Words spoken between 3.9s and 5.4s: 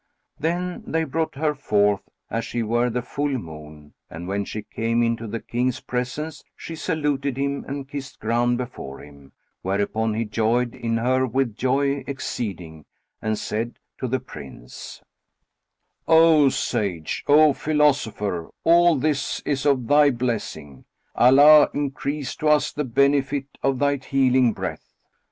and, when she came into the